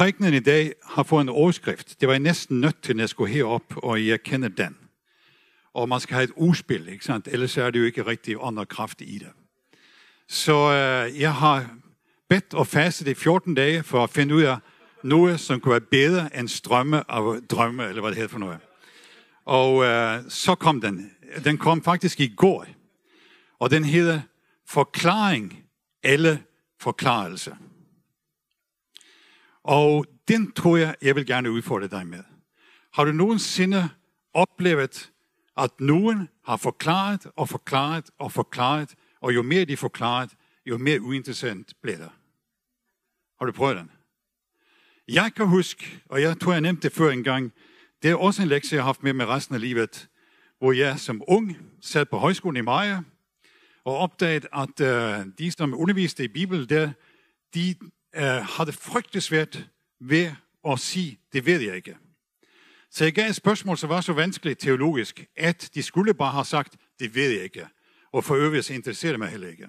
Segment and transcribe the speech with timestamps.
[0.00, 2.00] Prægnen i dag har fået en overskrift.
[2.00, 4.76] Det var jeg næsten nødt til, når jeg skulle herop, og jeg kender den.
[5.74, 7.28] Og man skal have et udspil, ikke sant?
[7.28, 9.28] ellers er det jo ikke rigtig andre kraft i det.
[10.28, 11.70] Så øh, jeg har
[12.28, 14.56] bedt og fastet i 14 dage for at finde ud af
[15.02, 18.58] noget, som kunne være bedre end strømme af drømme, eller hvad det hedder for noget.
[19.44, 21.10] Og øh, så kom den.
[21.44, 22.66] Den kom faktisk i går.
[23.58, 24.20] Og den hedder
[24.68, 25.64] Forklaring
[26.02, 26.36] eller
[26.80, 27.56] Forklarelse.
[29.64, 32.22] Og den tror jeg, jeg vil gerne udfordre dig med.
[32.92, 33.88] Har du nogensinde
[34.34, 35.12] oplevet,
[35.56, 40.30] at nogen har forklaret og forklaret og forklaret, og jo mere de forklaret,
[40.66, 42.10] jo mere uinteressant bliver det.
[43.38, 43.90] Har du prøvet den?
[45.08, 47.52] Jeg kan huske, og jeg tror, jeg nævnte det før en gang,
[48.02, 50.08] det er også en lektie, jeg har haft med mig resten af livet,
[50.58, 53.02] hvor jeg som ung sad på højskolen i Maja,
[53.84, 56.92] og opdagede, at uh, de, som underviste i Bibel, der,
[57.54, 57.74] de
[58.16, 59.68] Øh, har det frygtelig svært
[60.00, 60.32] ved
[60.68, 61.96] at sige, det ved jeg ikke.
[62.90, 66.44] Så jeg gav et spørgsmål, som var så vanskeligt teologisk, at de skulle bare have
[66.44, 67.66] sagt, det ved jeg ikke.
[68.12, 69.66] Og for øvrigt så interesserer det mig heller ikke.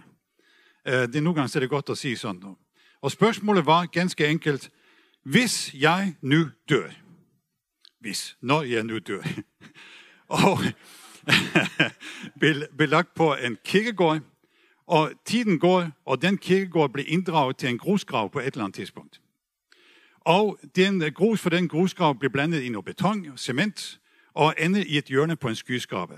[0.88, 2.58] Øh, det er nogle gange så er det godt at sige sådan noget.
[3.02, 4.72] Og spørgsmålet var ganske enkelt,
[5.24, 6.90] hvis jeg nu dør,
[8.00, 9.24] hvis, når jeg nu dør,
[10.28, 10.60] og
[12.78, 14.22] belagt på en kirkegård,
[14.92, 18.76] og tiden går, og den kirkegård blev inddraget til en grusgrav på et eller andet
[18.76, 19.22] tidspunkt.
[20.20, 24.00] Og den øh, grus for den grusgrav blev blandet i noget beton og cement,
[24.34, 26.16] og ender i et hjørne på en skyskraber.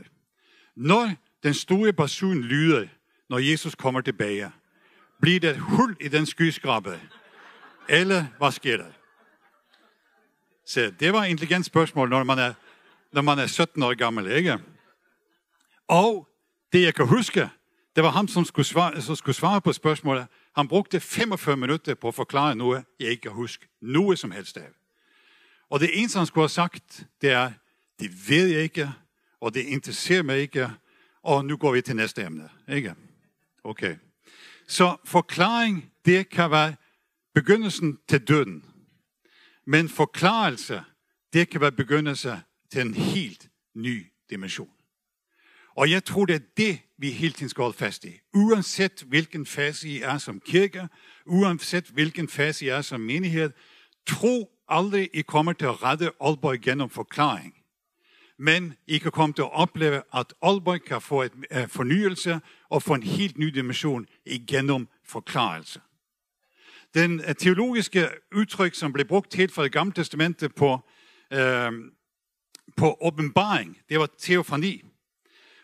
[0.75, 1.13] Når
[1.43, 2.87] den store basun lyder,
[3.29, 4.51] når Jesus kommer tilbage,
[5.21, 6.97] bliver det et hul i den skyskraber,
[7.89, 8.91] eller hvad sker der?
[10.65, 12.53] Så det var et intelligent spørgsmål, når man er,
[13.11, 14.59] når man er 17 år gammel, ikke?
[15.87, 16.27] Og
[16.73, 17.49] det jeg kan huske,
[17.95, 20.27] det var ham, som skulle svare, som skulle svare på spørgsmålet.
[20.55, 23.67] Han brugte 45 minutter på at forklare noget, jeg ikke kan huske.
[23.81, 24.67] Noget som helst af.
[25.69, 27.51] Og det eneste, han skulle have sagt, det er,
[27.99, 28.91] det ved jeg ikke,
[29.41, 30.69] og det interesserer mig ikke,
[31.23, 32.49] og nu går vi til næste emne.
[32.69, 32.95] Ikke?
[33.63, 33.95] Okay.
[34.67, 36.75] Så forklaring, det kan være
[37.33, 38.65] begyndelsen til døden.
[39.65, 40.83] Men forklarelse,
[41.33, 44.69] det kan være begyndelse til en helt ny dimension.
[45.75, 48.19] Og jeg tror, det er det, vi hele tiden skal holde fast i.
[48.33, 50.87] Uanset hvilken fase I er som kirke,
[51.25, 53.51] uanset hvilken fase I er som menighed,
[54.07, 57.53] tro aldrig, I kommer til at redde Aalborg gennem forklaring.
[58.39, 62.83] Men I kan komme til at opleve, at Aalborg kan få et uh, fornyelse og
[62.83, 65.81] få en helt ny dimension igennem forklarelse.
[66.93, 70.79] Den uh, teologiske udtryk, som blev brugt helt fra det gamle testamente på,
[71.35, 71.73] uh,
[72.77, 74.92] på åbenbaring, det var teofani.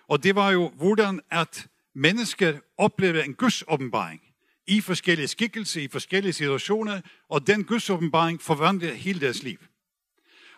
[0.09, 4.22] Og det var jo, hvordan at mennesker oplevede en Guds åbenbaring
[4.68, 9.58] i forskellige skikkelser, i forskellige situationer, og den Guds åbenbaring forvandlede hele deres liv.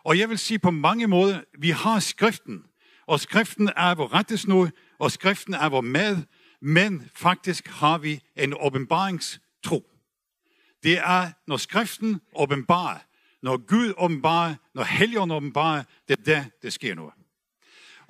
[0.04, 2.64] Og jeg vil sige på mange måder, vi har skriften,
[3.08, 4.70] og skriften er vores rettesnod,
[5.00, 6.18] og skriften er vores mad,
[6.62, 9.90] men faktisk har vi en åbenbaringstro.
[10.84, 13.00] Det er, når skriften åbenbarer,
[13.42, 17.14] når Gud åbenbarer, når Helligånden åbenbarer, det er der, det sker noget.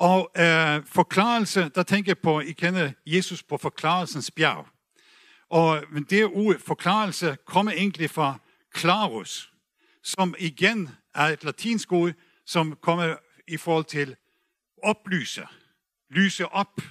[0.01, 4.67] Og øh, forklarelse, der tænker jeg på, I kender Jesus på forklarelsens bjerg.
[5.50, 8.39] Og det ord forklarelse kommer egentlig fra
[8.78, 9.53] clarus,
[10.03, 12.12] som igen er et latinsk ord,
[12.45, 13.16] som kommer
[13.47, 14.16] i forhold til
[14.84, 15.47] oplyse,
[16.09, 16.81] lyse op,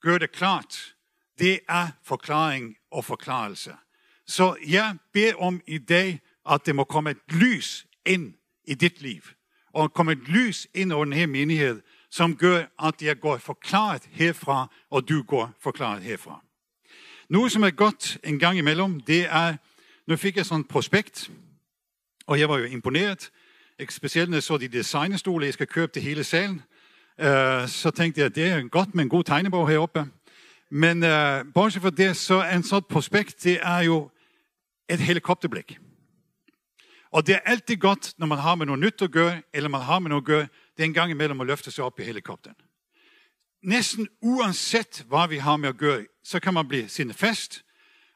[0.00, 0.94] gøre det klart.
[1.38, 3.72] Det er forklaring og forklarelse.
[4.26, 8.34] Så jeg beder om i dag, at det må komme et lys ind
[8.64, 9.22] i dit liv.
[9.72, 14.02] Og komme et lys ind over den her menighed, som gør, at jeg går forklaret
[14.10, 16.42] herfra, og du går forklaret herfra.
[17.28, 19.56] Noget, som er godt en gang imellem, det er,
[20.06, 21.30] nu fik jeg sådan et prospekt,
[22.26, 23.30] og jeg var jo imponeret,
[23.88, 26.62] specielt når jeg så de designestole, jeg skal købe til hele salen,
[27.18, 27.26] uh,
[27.66, 30.06] så tænkte jeg, det er godt med en god tegnebog heroppe.
[30.70, 34.10] Men uh, bortset fra det, så er en sådan prospekt, det er jo
[34.88, 35.78] et helikopterblik.
[37.16, 39.80] Og det er altid godt, når man har med noget nyt at gøre, eller man
[39.80, 42.02] har med noget at gøre, det er en gang imellem at løfte sig op i
[42.02, 42.56] helikopteren.
[43.62, 47.64] Næsten uanset hvad vi har med at gøre, så kan man blive sindet fast,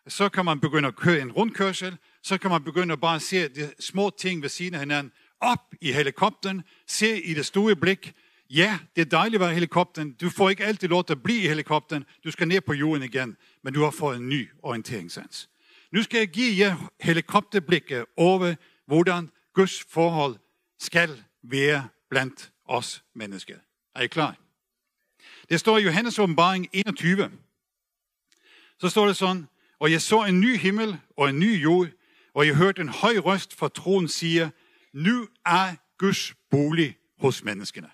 [0.08, 3.48] så kan man begynde at køre en rundkørsel, så kan man begynde at bare se
[3.48, 8.12] de små ting ved siden af hinanden, op i helikopteren, se i det store blik,
[8.50, 11.22] ja, det er dejligt at være i helikopteren, du får ikke altid lov til at
[11.22, 14.48] blive i helikopteren, du skal ned på jorden igen, men du har fået en ny
[14.62, 15.48] orienteringssans.
[15.92, 18.54] Nu skal jeg give jer helikopterblikket over,
[18.90, 20.36] hvordan Guds forhold
[20.78, 23.58] skal være blandt os mennesker.
[23.94, 24.36] Er I klar?
[25.48, 27.32] Det står i Johannes åbenbaring 21.
[28.78, 29.48] Så står det sådan,
[29.78, 31.88] og jeg så en ny himmel og en ny jord,
[32.34, 34.52] og jeg hørte en høj røst fra tronen sige,
[34.92, 37.90] nu er Guds bolig hos menneskene.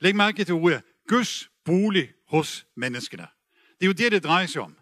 [0.00, 3.26] Læg mærke til ordet, Guds bolig hos menneskene.
[3.80, 4.76] Det er jo det, det drejer sig om.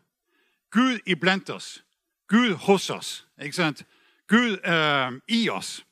[0.71, 1.85] Gud iblandt os.
[2.29, 3.27] Gud hos os.
[3.43, 3.87] Ikke sandt?
[4.33, 5.87] Gud øh, i os.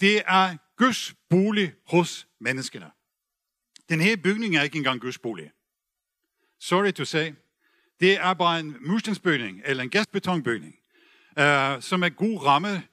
[0.00, 2.90] Det er Guds bolig hos menneskene.
[3.88, 5.50] Den her bygning er ikke engang Guds bolig.
[6.60, 7.32] Sorry to say.
[8.00, 10.74] Det er bare en murstensbygning, eller en gasbetonbygning,
[11.38, 12.88] øh, som er god ramme.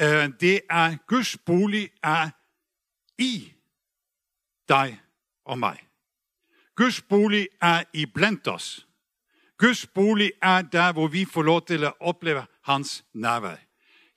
[0.00, 2.30] Øh, det er Guds bolig er
[3.18, 3.52] i
[4.68, 5.00] dig
[5.44, 5.78] og mig.
[6.76, 8.86] Guds bolig er i blandt os.
[9.58, 13.71] Guds bolig er der, hvor vi får lov til at opleve hans nærvær.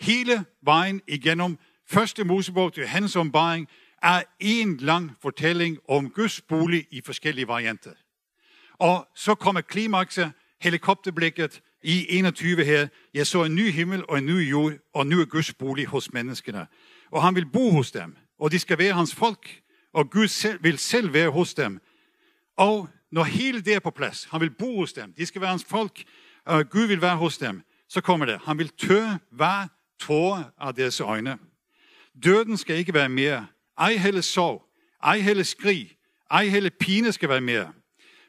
[0.06, 1.58] Hele vejen igennem
[1.88, 3.68] første Mosebog til hans ombaring
[4.02, 7.92] er en lang fortælling om Guds bolig i forskellige varianter.
[8.74, 10.32] Og så kommer klimakset,
[10.62, 12.88] helikopterblikket i 21 her.
[13.14, 16.14] Jeg så en ny himmel og en ny jord, og nu er Guds bolig hos
[16.14, 16.68] menneskene.
[17.12, 19.62] Og han vil bo hos dem, og de skal være hans folk,
[19.94, 21.80] og Gud selv, vil selv være hos dem.
[22.58, 25.50] Og når hele det er på plads, han vil bo hos dem, de skal være
[25.50, 26.04] hans folk,
[26.46, 28.40] og Gud vil være hos dem, så kommer det.
[28.46, 29.68] Han vil tø hver
[30.00, 31.38] tårer af deres øjne.
[32.24, 33.48] Døden skal ikke være mere.
[33.78, 34.70] Ej heller sorg,
[35.04, 35.98] ej heller skrig,
[36.32, 37.74] ej heller pine skal være mere.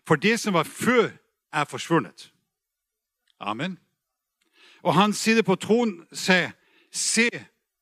[0.06, 1.08] For det, som var før,
[1.52, 2.32] er forsvundet.
[3.40, 3.78] Amen.
[4.82, 6.52] Og han sidder på tronen sagde,
[6.92, 7.28] se,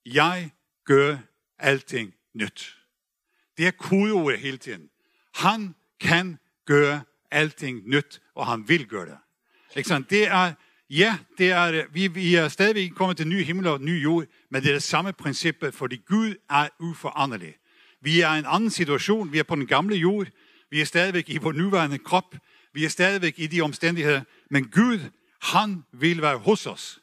[0.07, 0.51] jeg
[0.85, 1.19] gør
[1.59, 2.79] alting nyt.
[3.57, 4.91] Det er kodeordet hele tiden.
[5.35, 9.19] Han kan gøre alting nyt, og han vil gøre det.
[9.77, 10.11] Ikke sant?
[10.11, 10.53] Det er,
[10.91, 14.63] ja, det er, vi, vi er stadigvæk kommet til ny himmel og ny jord, men
[14.63, 17.55] det er det samme princip, fordi Gud er uforanderlig.
[18.05, 19.33] Vi er i en anden situation.
[19.33, 20.27] Vi er på den gamle jord.
[20.71, 22.35] Vi er stadigvæk i vores nuværende krop.
[22.73, 24.23] Vi er stadigvæk i de omstændigheder.
[24.51, 24.99] Men Gud,
[25.43, 26.99] han vil være hos os.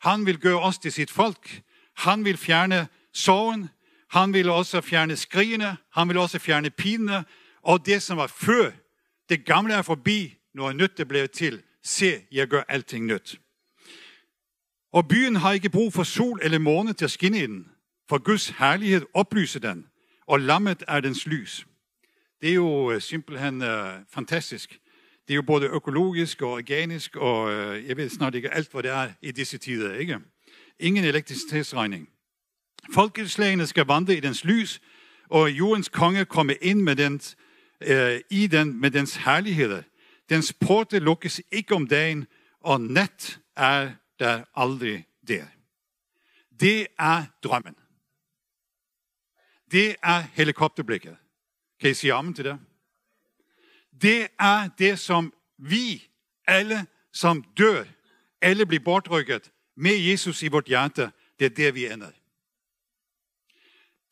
[0.00, 1.62] Han vil gøre os til sit folk.
[1.96, 3.68] Han vil fjerne sorgen.
[4.10, 5.76] Han vil også fjerne skrigene.
[5.92, 7.24] Han vil også fjerne pinene.
[7.62, 8.70] Og det, som var før,
[9.28, 11.62] det gamle er forbi, når nyt det blevet til.
[11.84, 13.40] Se, jeg gør alting nyt.
[14.92, 17.68] Og byen har ikke brug for sol eller måne til at skinne i den,
[18.08, 19.86] for Guds herlighed oplyser den,
[20.26, 21.66] og lammet er dens lys.
[22.40, 23.68] Det er jo øh, simpelthen uh,
[24.10, 24.78] fantastisk.
[25.28, 28.82] Det er jo både økologisk og organisk, og uh, jeg ved snart ikke alt, hvad
[28.82, 29.94] det er i disse tider.
[29.94, 30.18] Ikke?
[30.80, 32.08] Ingen elektricitetsregning.
[32.94, 34.80] Folkeslagene skal vandre i dens lys,
[35.28, 37.36] og jordens konge kommer ind med dens,
[37.80, 39.82] uh, i den med dens herligheder.
[40.28, 42.26] Dens porte lukkes ikke om dagen,
[42.60, 45.46] og nat er der aldrig der.
[46.60, 47.76] Det er drømmen.
[49.70, 51.16] Det er helikopterblikket.
[51.80, 52.60] Kan I sige amen til det?
[54.02, 56.10] Det er det, som vi
[56.46, 57.84] alle, som dør,
[58.40, 61.12] alle bliver bortrykket med Jesus i vort hjerte.
[61.38, 62.10] Det er der, vi ender.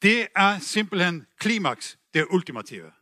[0.02, 2.92] Det er simpelthen klimaks, det ultimative.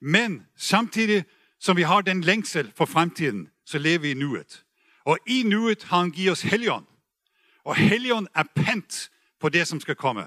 [0.00, 1.24] Men samtidig
[1.60, 4.64] som vi har den længsel for fremtiden, så lever vi i nuet.
[5.04, 6.86] Og i nuet har han givet os helion.
[7.64, 9.10] Og helion er pant
[9.40, 10.26] på det, som skal komme.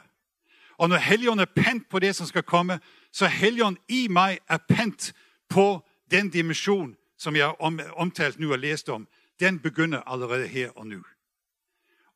[0.77, 2.79] Og når helion er pant på det, som skal komme,
[3.11, 5.13] så helion i mig er pant
[5.49, 9.07] på den dimension, som jeg har omtalt nu og læst om.
[9.39, 11.03] Den begynder allerede her og nu.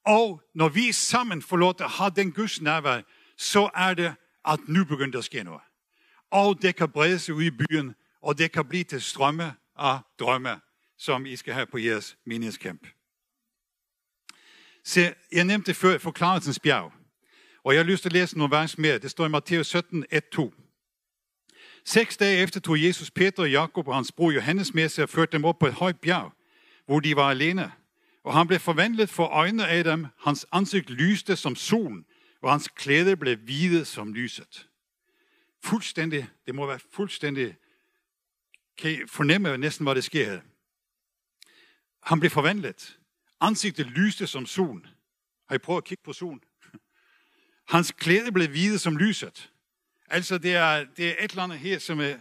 [0.06, 3.02] Og når vi sammen får lov til at have den Guds nærvær,
[3.38, 4.16] så er det,
[4.46, 5.62] at nu begynder der at ske noget.
[6.32, 10.00] Og det kan brede sig ud i byen, og det kan blive til strømme af
[10.20, 10.60] drømme
[10.98, 12.88] som I skal have på jeres menighedskamp.
[14.84, 16.94] Se, jeg nævnte før forklarelsens bjerg,
[17.64, 18.98] og jeg har lyst til at læse nogle vers mere.
[18.98, 20.52] Det står i Matteus 17, 1-2.
[21.86, 25.10] Seks dage efter tog Jesus Peter og Jakob og hans bror Johannes med sig og
[25.10, 26.34] førte dem op på et højt bjerg,
[26.86, 27.72] hvor de var alene.
[28.24, 30.08] Og han blev forvandlet for øjnene af dem.
[30.20, 32.06] Hans ansigt lyste som solen,
[32.42, 34.68] og hans klæder blev hvide som lyset.
[35.64, 37.56] Fuldstændig, det må være fuldstændig,
[38.78, 40.42] kan I fornemme næsten, hvad det sker her.
[42.04, 42.98] Han blev forvandlet.
[43.42, 44.86] Ansigtet lyste som solen.
[45.48, 46.42] Har I prøvet at kigge på solen?
[47.74, 49.52] Hans klæde blev hvide som lyset.
[50.10, 52.16] Altså, det er, det er et eller andet her, som er...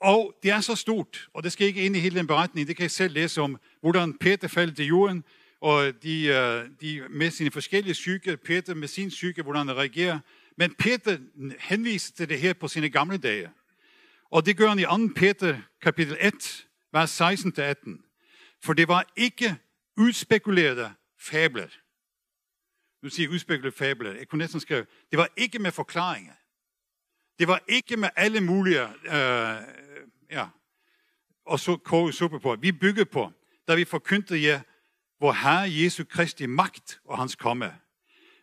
[0.00, 2.68] Og det er så stort, og det skal ikke ind i hele den beretning.
[2.68, 5.24] Det kan I selv læse om, hvordan Peter faldt til jorden,
[5.60, 10.18] og de, øh, de med sine forskellige syge, Peter med sin syge, hvordan han reagerer.
[10.56, 11.18] Men Peter
[11.60, 13.50] henviser til det her på sine gamle dage.
[14.30, 15.14] Og det gør han i 2.
[15.16, 18.58] Peter kapitel 1, vers 16-18.
[18.64, 19.56] For det var ikke
[19.96, 21.68] udspekulerede fabler.
[23.02, 24.12] Nu siger jeg udspekulerede fabler.
[24.12, 26.34] Jeg kunne næsten skrive, det var ikke med forklaringer.
[27.38, 29.62] Det var ikke med alle mulige, øh,
[30.30, 30.48] ja,
[31.44, 32.56] og så koge suppe på.
[32.60, 33.32] Vi byggede på,
[33.68, 34.60] da vi forkyndte jer
[35.18, 37.74] hvor Herre Jesu Kristi magt og hans komme.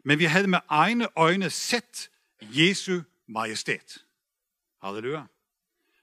[0.05, 2.09] Men vi havde med egne øjne set
[2.41, 3.97] Jesu majestæt.
[4.83, 5.23] Halleluja.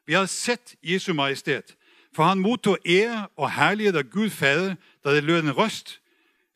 [0.06, 1.76] Vi har set Jesu majestæt,
[2.14, 6.00] for han modtog ære og herlighed af Gud Fader, da det lød en røst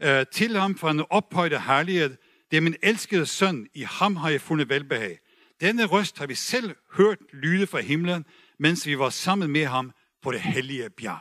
[0.02, 2.16] øh, til ham fra en ophøjde herlighed.
[2.50, 5.18] Det er min elskede søn, i ham har jeg fundet velbehag.
[5.60, 8.24] Denne røst har vi selv hørt lyde fra himlen,
[8.58, 11.20] mens vi var sammen med ham på det hellige bjerg.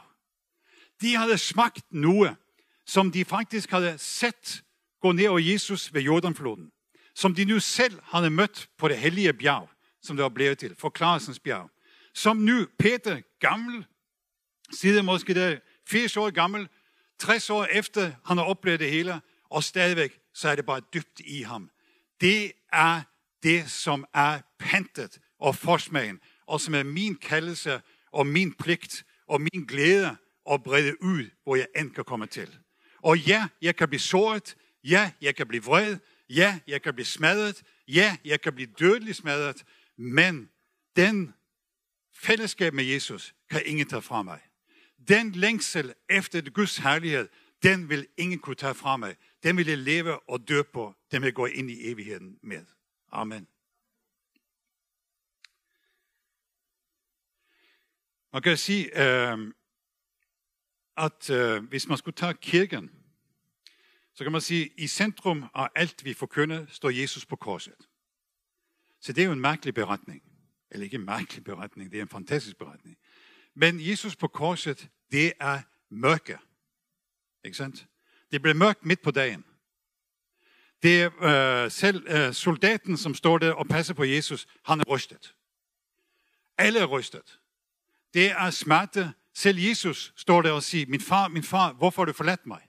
[1.01, 2.35] De havde smagt noget,
[2.85, 4.63] som de faktisk havde set
[5.01, 6.71] gå ned over Jesus ved Jordanfloden.
[7.15, 9.69] Som de nu selv havde mødt på det hellige bjerg,
[10.01, 11.69] som det var blevet til, forklarelsens bjerg.
[12.15, 13.85] Som nu Peter, gammel,
[14.71, 16.67] sidder måske der 80 år gammel,
[17.19, 21.19] 60 år efter han har oplevet det hele, og stadigvæk så er det bare dybt
[21.19, 21.69] i ham.
[22.21, 23.01] Det er
[23.43, 27.81] det, som er pantet og forsmagen, og som er min kaldelse
[28.11, 30.17] og min pligt og min glæde
[30.51, 32.57] at brede ud, hvor jeg end kan komme til.
[33.03, 34.55] Og ja, jeg kan blive såret.
[34.83, 35.97] Ja, jeg kan blive vred.
[36.29, 37.63] Ja, jeg kan blive smadret.
[37.87, 39.63] Ja, jeg kan blive dødeligt smadret.
[39.97, 40.49] Men
[40.95, 41.33] den
[42.15, 44.41] fællesskab med Jesus kan ingen tage fra mig.
[45.07, 47.29] Den længsel efter det Guds herlighed,
[47.63, 49.15] den vil ingen kunne tage fra mig.
[49.43, 50.95] Den vil jeg leve og dø på.
[51.11, 52.65] Den vil jeg gå ind i evigheden med.
[53.11, 53.47] Amen.
[58.33, 59.53] Man kan sige, øh,
[60.97, 62.91] at øh, hvis man skulle tage kirken,
[64.13, 67.87] så kan man sige, at i centrum af alt vi forkynder, står Jesus på korset.
[68.99, 70.34] Så det er jo en mærkelig beretning.
[70.75, 72.97] Eller ikke en mærkelig beretning, det er en fantastisk beretning.
[73.53, 76.37] Men Jesus på korset, det er mørke.
[77.43, 77.87] Ikke sandt?
[78.31, 79.45] Det blev mørkt midt på dagen.
[80.83, 84.83] Det er øh, selv øh, soldaten, som står der og passer på Jesus, han er
[84.83, 85.35] rystet.
[86.57, 87.39] Alle er rystet.
[88.13, 89.13] Det er smerte.
[89.33, 92.61] Selv Jesus står der og siger, min far, min far, hvorfor har du forladt mig?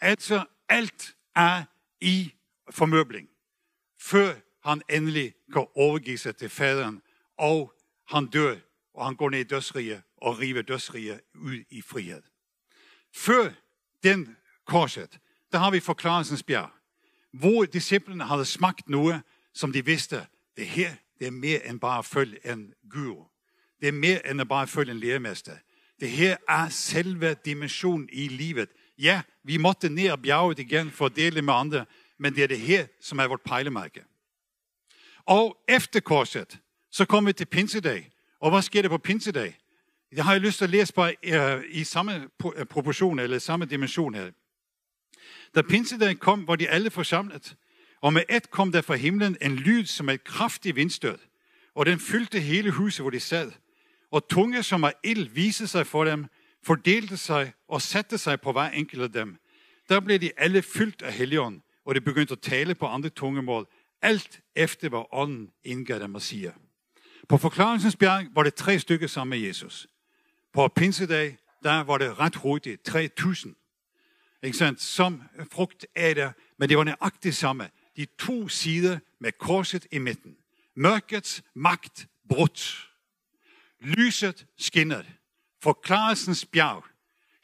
[0.00, 1.64] Altså, alt er
[2.00, 2.32] i
[2.70, 3.28] formøbling,
[4.00, 4.34] før
[4.68, 7.02] han endelig kan overgive sig til faderen,
[7.40, 7.72] og
[8.08, 8.56] han dør,
[8.94, 12.22] og han går ned i dødsriget og river dødsriget ud i frihed.
[13.14, 13.52] Før
[14.02, 15.18] den korset,
[15.52, 16.70] der har vi forklarelsens bjerg,
[17.32, 19.22] hvor disciplene havde smagt noget,
[19.54, 23.24] som de vidste, det her det er mere end bare at følge en guru.
[23.80, 25.56] Det er mere end at bare følge en læremester.
[26.00, 28.68] Det her er selve dimensionen i livet.
[28.98, 31.84] Ja, vi måtte ned og bjerget igen for at dele med andre,
[32.18, 34.04] men det er det her, som er vårt pejlemærke.
[35.24, 36.58] Og efter korset,
[36.90, 38.10] så kommer vi til pinsedag.
[38.40, 39.58] Og hvad sker der på pinsedag?
[40.10, 43.66] Det har jeg lyst til at læse bare øh, i samme øh, proportion, eller samme
[43.66, 44.30] dimension her.
[45.54, 47.56] Da pinsedag kom, var de alle forsamlet,
[48.00, 51.18] og med et kom der fra himlen en lyd som et kraftigt vindstød,
[51.74, 53.52] og den fyldte hele huset, hvor de sad.
[54.10, 56.26] Og tunge som af ild viste sig for dem,
[56.62, 59.36] fordelte sig og satte sig på hver enkelt af dem.
[59.88, 63.66] Der blev de alle fyldt af helligånd, og de begyndte at tale på andre tungemål,
[64.02, 66.52] alt efter hvad ånden indgav dem at sige.
[67.28, 69.86] På forklarelsens bjerg var det tre stykker sammen med Jesus.
[70.52, 73.56] På pinsedag, der var det ret hurtigt 3000.
[74.42, 74.82] Ikke sandt?
[74.82, 75.22] Som
[75.52, 77.70] frugt af det, men det var nøjagtigt samme.
[77.96, 80.36] De to sider med korset i midten.
[80.74, 82.90] Mørkets magt brudt.
[83.80, 85.02] Lyset skinner.
[85.62, 86.84] Forklarelsens bjerg.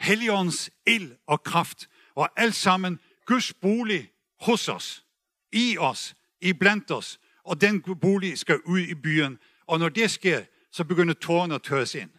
[0.01, 1.89] Helligåndens ild og kraft.
[2.15, 5.05] Og alt sammen Guds bolig hos os.
[5.53, 6.15] I os.
[6.41, 7.21] I blandt os.
[7.45, 9.39] Og den bolig skal ud i byen.
[9.67, 12.11] Og når det sker, så begynder tårerne at tørres ind.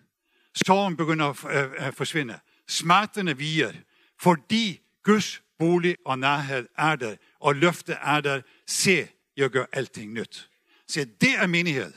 [0.55, 1.45] Sorgen begynder
[1.77, 2.39] at forsvinde.
[2.67, 3.73] Smerterne viger.
[4.21, 7.15] Fordi Guds bolig og nærhed er der.
[7.39, 8.41] Og løftet er der.
[8.67, 10.49] Se, jeg gør alting nyt.
[10.87, 11.93] Se, det er menighed.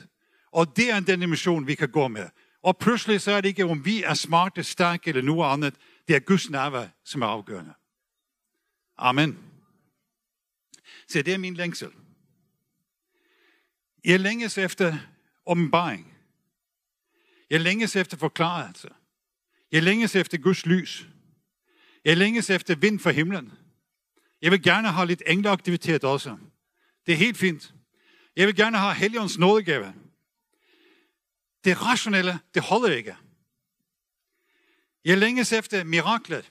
[0.52, 2.28] Og det er den dimension, vi kan gå med.
[2.62, 5.74] Og pludselig så er det ikke, om vi er smarte, stærke eller noget andet.
[6.08, 7.74] Det er Guds nærvær, som er afgørende.
[8.98, 9.38] Amen.
[11.08, 11.90] Se, det er min længsel.
[14.04, 14.98] Jeg længes efter
[15.46, 16.16] åbenbaring.
[17.50, 18.88] Jeg længes efter forklarelse.
[19.72, 21.06] Jeg længes efter Guds lys.
[22.04, 23.52] Jeg længes efter vind fra himlen.
[24.42, 26.38] Jeg vil gerne have lidt engleaktivitet også.
[27.06, 27.74] Det er helt fint.
[28.36, 29.94] Jeg vil gerne have Helligåndens nådegave.
[31.64, 33.16] Det rationelle, det holder ikke.
[35.04, 36.42] Jeg længes efter mirakler.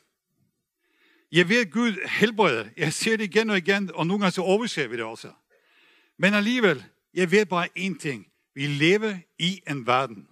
[1.31, 2.69] Jeg ved, at Gud helbreder.
[2.77, 5.31] Jeg ser det igen og igen, og nogle gange så overser vi det også.
[6.17, 8.28] Men alligevel, jeg ved bare én ting.
[8.53, 10.27] Vi lever i en verden,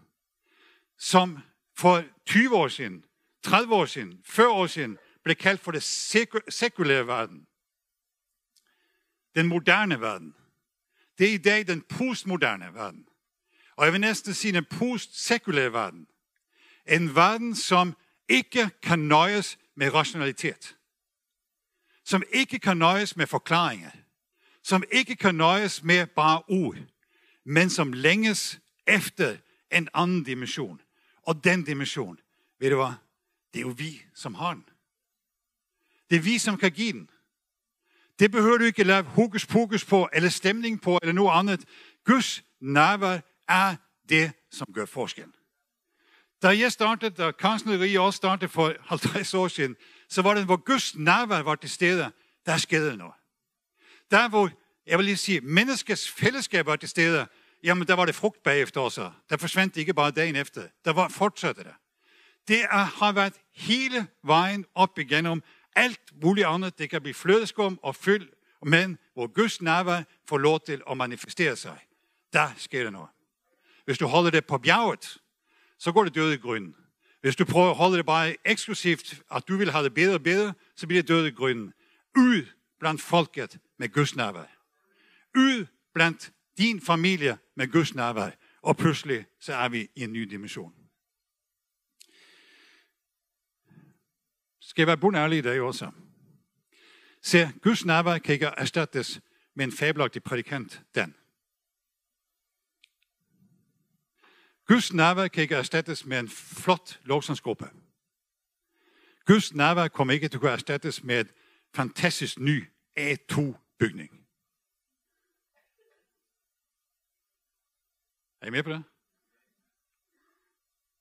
[0.98, 1.40] som
[1.76, 3.06] for 20 år siden,
[3.44, 5.84] 30 år siden, 40 år siden, blev kaldt for det
[6.50, 7.48] sekulære verden.
[9.36, 10.36] Den moderne verden.
[11.18, 13.08] Det er i dag den postmoderne verden.
[13.76, 16.08] Og jeg vil næsten sige den postsekulære verden.
[16.88, 17.98] En verden, som
[18.30, 20.78] ikke kan nøjes med rationalitet.
[22.04, 23.92] som ikke kan nøjes med forklaringer,
[24.64, 26.78] som ikke kan nøjes med bare ord,
[27.48, 29.38] men som længes efter
[29.72, 30.82] en anden dimension.
[31.22, 32.20] Og den dimension,
[32.60, 32.94] ved du hvad,
[33.54, 34.66] det er jo vi, som har den.
[36.10, 37.10] Det er vi, som kan give den.
[38.20, 41.66] Det behøver du ikke lave hokus pokus på, eller stemning på, eller noget andet.
[42.06, 43.76] Guds nærvær er
[44.10, 45.34] det, som gør forskellen.
[46.42, 49.76] Da jeg startede, da kansleriet også startede for 50 år siden,
[50.10, 52.12] så var det, hvor Guds nærvær var til stede,
[52.46, 53.14] der skete noget.
[54.12, 54.50] Der hvor,
[54.88, 57.28] jeg vil lige sige, menneskets fællesskab var til stede,
[57.64, 59.12] jamen der var det frugt bagefter også.
[59.30, 60.68] Der forsvandt det ikke bare dagen efter.
[60.86, 61.74] Der var fortsatte det.
[62.48, 65.44] Det er, har været hele vejen op igennem
[65.76, 66.80] alt muligt andet.
[66.80, 68.30] Det kan blive flødeskum og fyld,
[68.66, 71.80] men hvor Guds nærvær får lov til at manifestere sig.
[72.34, 73.10] Der sker der noget.
[73.86, 75.18] Hvis du holder det på bjerget,
[75.80, 76.76] så går det døde i grunden.
[77.22, 80.24] Hvis du prøver at holde det bare eksklusivt, at du vil have det bedre og
[80.24, 81.74] bedre, så bliver det døde i grunden.
[82.18, 82.46] Ud
[82.80, 84.57] blandt folket med Guds nærvær.
[85.36, 88.32] Ud blandt din familie med Guds nærvær.
[88.62, 90.74] Og pludselig så er vi i en ny dimension.
[94.62, 95.92] Skal jeg være bundærlig i dag også?
[97.22, 99.22] Se, Guds nærvær kan ikke erstattes
[99.56, 101.16] med en fabelagtig prædikant, den.
[104.66, 107.70] Guds nærvær kan ikke erstattes med en flot lovsangsgruppe.
[109.26, 111.34] Guds nærvær kommer ikke til at kunne erstattes med et
[111.76, 112.66] fantastisk ny
[113.00, 114.17] A2-bygning.
[118.42, 118.84] Er I med på det?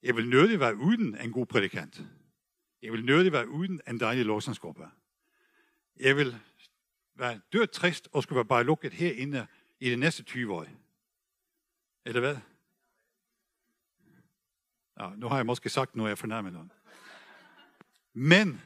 [0.02, 2.00] Jeg vil nødig være uden en god prædikant.
[2.82, 4.90] Jeg vil nødig være uden en dejlig lovsangsgruppe.
[5.96, 6.40] Jeg vil
[7.14, 9.46] være død trist og skulle være bare lukket herinde
[9.80, 10.66] i de næste 20 år.
[12.04, 12.36] Eller hvad?
[15.00, 16.72] Ja, nu har jeg måske sagt noget, jeg fornærmer nogen.
[18.12, 18.62] Men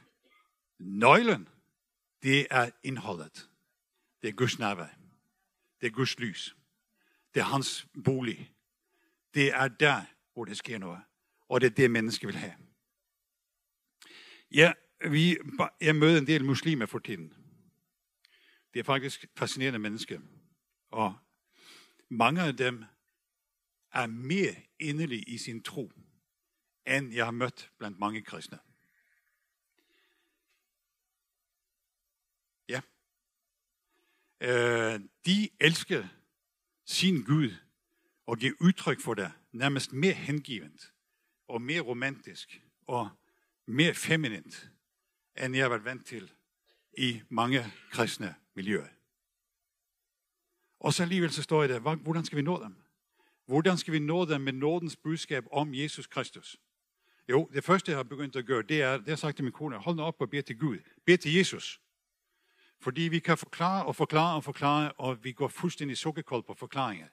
[0.79, 1.49] nøglen,
[2.23, 3.49] det er indholdet.
[4.21, 4.87] Det er Guds nærvær.
[5.81, 6.55] Det er Guds lys.
[7.33, 8.53] Det er hans bolig.
[9.33, 11.01] Det er der, hvor det sker noget.
[11.49, 12.53] Og det er det, mennesker vil have.
[14.51, 14.73] Ja,
[15.09, 15.37] vi,
[15.81, 17.33] jeg møder en del muslimer for tiden.
[18.73, 20.21] Det er faktisk fascinerende mennesker.
[20.89, 21.17] Og
[22.09, 22.83] mange af dem
[23.93, 25.91] er mere inderlige i sin tro,
[26.87, 28.59] end jeg har mødt blandt mange kristne.
[32.69, 32.81] Ja.
[34.41, 36.07] Øh, de elsker
[36.85, 37.55] sin Gud
[38.31, 40.93] og give udtryk for det nærmest mere hengivent
[41.47, 43.09] og mere romantisk og
[43.67, 44.69] mere feminint,
[45.37, 46.31] end jeg har været vant til
[46.97, 48.87] i mange kristne miljøer.
[50.79, 52.75] Og så alligevel så står jeg der, hvordan skal vi nå dem?
[53.45, 56.57] Hvordan skal vi nå dem med nådens budskab om Jesus Kristus?
[57.29, 59.53] Jo, det første, jeg har begyndt at gøre, det er, det har sagt til min
[59.53, 60.77] kone, hold nu op og bed til Gud.
[61.05, 61.81] Bed til Jesus.
[62.79, 67.07] Fordi vi kan forklare og forklare og forklare, og vi går fuldstændig sukkerkold på forklaringer.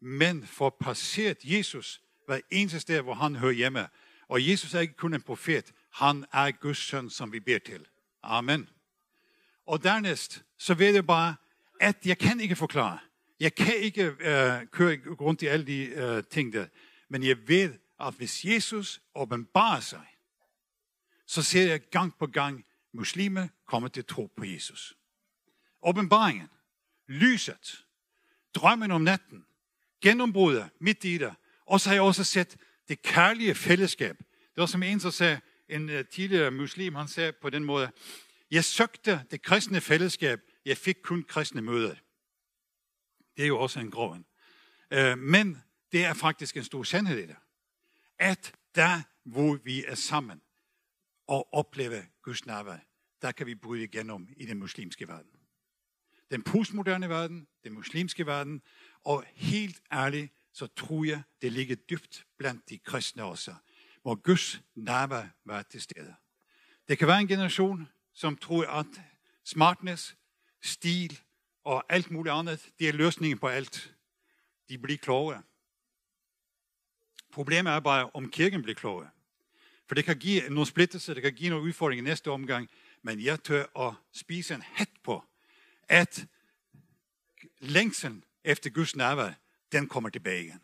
[0.00, 3.88] Men får passeret Jesus hver eneste sted, hvor han hører hjemme.
[4.28, 7.86] Og Jesus er ikke kun en profet, han er Guds søn, som vi beder til.
[8.22, 8.68] Amen.
[9.66, 11.36] Og dernæst, så ved jeg bare,
[11.80, 12.98] at jeg kan ikke forklare.
[13.40, 16.66] Jeg kan ikke uh, køre rundt i alle de uh, ting der.
[17.08, 20.06] Men jeg ved, at hvis Jesus åbenbarer sig,
[21.26, 24.96] så ser jeg gang på gang, muslimer kommer til tro på Jesus.
[25.82, 26.48] Åbenbaringen,
[27.06, 27.84] lyset,
[28.54, 29.44] drømmen om natten,
[30.00, 31.34] gennembruddet midt i det.
[31.66, 32.56] Og så har jeg også set
[32.88, 34.18] det kærlige fællesskab.
[34.18, 37.90] Det var som en, som sagde, en øh, tidligere muslim, han sagde på den måde,
[38.50, 41.94] jeg søgte det kristne fællesskab, jeg fik kun kristne møder.
[43.36, 44.18] Det er jo også en grov
[44.90, 47.36] øh, Men det er faktisk en stor sandhed i det
[48.20, 50.42] at der, hvor vi er sammen
[51.26, 52.78] og oplever Guds nærvær,
[53.22, 55.30] der kan vi bryde igennem i den muslimske verden.
[56.30, 58.62] Den postmoderne verden, den muslimske verden,
[59.04, 63.54] og helt ærligt, så tror jeg, det ligger dybt blandt de kristne også,
[64.02, 66.14] hvor Guds nærvær var til stede.
[66.88, 68.86] Det kan være en generation, som tror, at
[69.44, 70.16] smartness,
[70.62, 71.20] stil
[71.64, 73.94] og alt muligt andet, det er løsningen på alt.
[74.68, 75.42] De bliver klogere.
[77.32, 79.10] Problemet er bare, om kirken bliver klogere.
[79.86, 82.70] For det kan give nogle splittelser, det kan give nogle udfordringer i næste omgang,
[83.02, 85.24] men jeg tør at spise en hat på,
[85.88, 86.26] at
[87.58, 89.30] længselen efter Guds nærvær,
[89.72, 90.60] den kommer tilbage igen.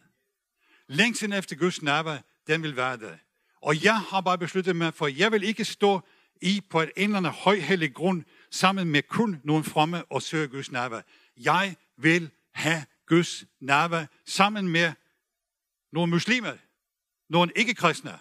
[0.86, 3.16] Længsen efter Guds nærvær, den vil være der.
[3.62, 6.00] Og jeg har bare besluttet mig for, jeg vil ikke stå
[6.42, 10.70] i på et eller andet højhellig grund, sammen med kun nogle fromme og søge Guds
[10.70, 11.00] nærvær.
[11.36, 14.92] Jeg vil have Guds nærvær sammen med
[15.92, 16.52] nogle muslimer,
[17.28, 18.18] nogle ikke-kristne,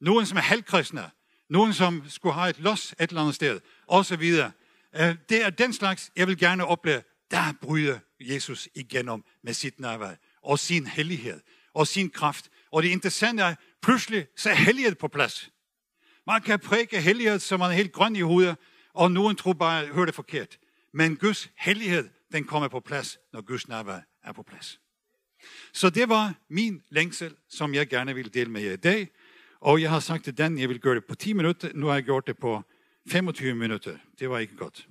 [0.00, 1.10] nogen som er halvkristne,
[1.48, 4.52] nogen som skulle have et los et eller andet sted, og så videre.
[4.94, 7.02] Øh, det er den slags, jeg vil gerne opleve.
[7.32, 11.40] Der bryder Jesus igennem med sit nærvær og sin hellighed
[11.74, 12.50] og sin kraft.
[12.72, 15.50] Og det interessante er, pludselig så er hellighed på plads.
[16.26, 18.56] Man kan præke hellighed, så man er helt grøn i hovedet,
[18.94, 20.58] og nogen tror bare, hører det forkert.
[20.94, 24.80] Men Guds hellighed, den kommer på plads, når Guds nærvær er på plads.
[25.72, 29.08] Så det var min længsel, som jeg gerne vil dele med jer i dag.
[29.60, 31.70] Og jeg har sagt til den, jeg vil gøre det på 10 minutter.
[31.74, 32.62] Nu har jeg gjort det på
[33.08, 33.98] 25 minutter.
[34.18, 34.88] Det var ikke godt.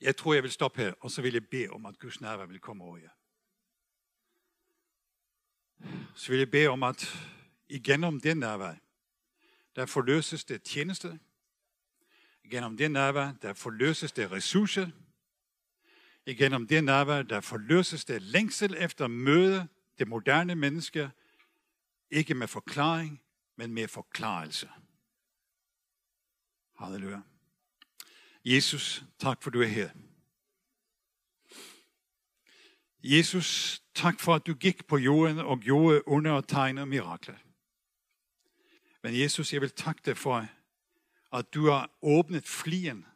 [0.00, 2.46] Jeg tror, jeg vil stoppe her, og så vil jeg bede om, at Guds nærvær
[2.46, 3.10] vil komme over jer.
[6.14, 7.18] Så vil jeg bede om, at
[7.68, 8.74] igennem den nærvær,
[9.76, 11.20] der forløses det tjeneste.
[12.44, 14.90] Igennem den nærvær, der forløses det ressourcer.
[16.26, 21.10] Igennem den nærvær, der forløses det længsel efter at møde det moderne menneske,
[22.10, 23.22] ikke med forklaring,
[23.56, 24.70] men med forklarelse.
[26.78, 27.20] Halleluja.
[28.54, 29.90] Jesus, tak for du er her.
[33.02, 37.36] Jesus, tak for at du gik på jorden og gjorde under og tegne mirakler.
[39.02, 40.46] Men Jesus, jeg vil takke dig for,
[41.32, 43.06] at du har åbnet flien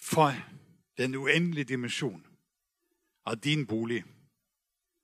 [0.00, 0.32] for
[0.98, 2.26] den uendelige dimension
[3.26, 4.04] af din bolig.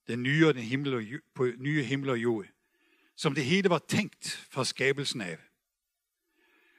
[0.06, 1.02] Den nye, den himmel og,
[1.34, 2.46] på nye himmel og jord.
[3.16, 5.38] Som det hele var tænkt fra skabelsen af.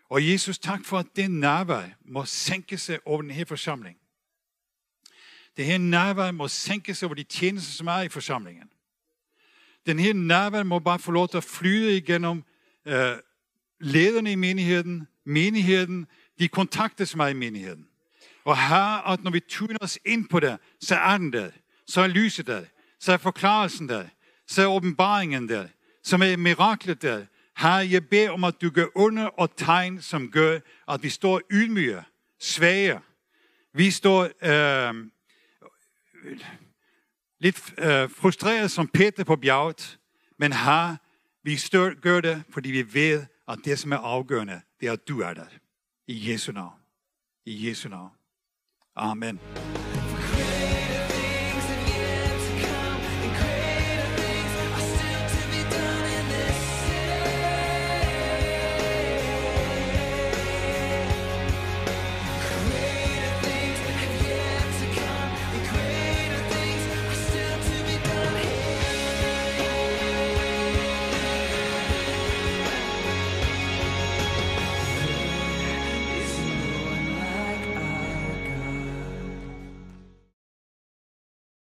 [0.09, 3.97] Og Jesus, tak for, at det nærvær må sænke sig over den her forsamling.
[5.57, 8.69] Det her nærvær må sænke sig over de tjenester, som er i forsamlingen.
[9.85, 12.43] Den her nærvær må bare få lov til at flyde igennem
[12.85, 13.15] øh,
[13.79, 16.07] lederne i menigheden, menigheden,
[16.39, 17.87] de kontakter, som er i menigheden.
[18.45, 21.51] Og her, at når vi tuner os ind på det, så er den der.
[21.87, 22.65] Så er lyset der.
[22.99, 24.07] Så er forklarelsen der.
[24.47, 25.67] Så er åbenbaringen der.
[26.03, 27.25] Som er miraklet der.
[27.59, 31.41] Her, jeg beder om, at du gør under og tegn, som gør, at vi står
[31.51, 32.03] ydmyge,
[32.39, 32.99] svage.
[33.73, 34.95] Vi står øh,
[37.39, 39.99] lidt øh, frustreret som Peter på bjerget,
[40.37, 40.95] men her,
[41.43, 45.07] vi stør, gør det, fordi vi ved, at det, som er afgørende, det er, at
[45.07, 45.45] du er der.
[46.07, 46.79] I Jesu navn.
[47.45, 48.11] I Jesu navn.
[48.95, 49.39] Amen.